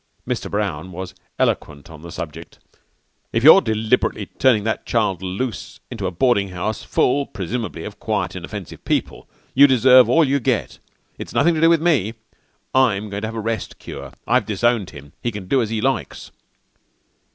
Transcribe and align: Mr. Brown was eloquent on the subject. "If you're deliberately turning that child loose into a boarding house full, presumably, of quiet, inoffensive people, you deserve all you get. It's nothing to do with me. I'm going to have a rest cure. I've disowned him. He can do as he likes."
Mr. 0.27 0.49
Brown 0.49 0.91
was 0.91 1.13
eloquent 1.37 1.87
on 1.91 2.01
the 2.01 2.11
subject. 2.11 2.57
"If 3.31 3.43
you're 3.43 3.61
deliberately 3.61 4.25
turning 4.25 4.63
that 4.63 4.83
child 4.83 5.21
loose 5.21 5.79
into 5.91 6.07
a 6.07 6.11
boarding 6.11 6.47
house 6.49 6.81
full, 6.81 7.27
presumably, 7.27 7.83
of 7.83 7.99
quiet, 7.99 8.35
inoffensive 8.35 8.83
people, 8.83 9.29
you 9.53 9.67
deserve 9.67 10.09
all 10.09 10.23
you 10.25 10.39
get. 10.39 10.79
It's 11.19 11.35
nothing 11.35 11.53
to 11.53 11.61
do 11.61 11.69
with 11.69 11.83
me. 11.83 12.15
I'm 12.73 13.11
going 13.11 13.21
to 13.21 13.27
have 13.27 13.35
a 13.35 13.39
rest 13.39 13.77
cure. 13.77 14.11
I've 14.25 14.47
disowned 14.47 14.89
him. 14.89 15.13
He 15.21 15.29
can 15.31 15.47
do 15.47 15.61
as 15.61 15.69
he 15.69 15.81
likes." 15.81 16.31